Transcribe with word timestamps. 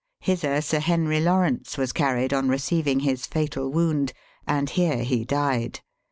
Hither 0.21 0.61
Sir 0.63 0.79
Henry 0.79 1.19
Lawrence 1.19 1.77
was 1.77 1.91
carried 1.93 2.33
on 2.33 2.49
receiving 2.49 3.01
his 3.01 3.27
fatal 3.27 3.69
wound, 3.69 4.13
and 4.47 4.67
here 4.67 5.03
he 5.03 5.23
died. 5.25 5.79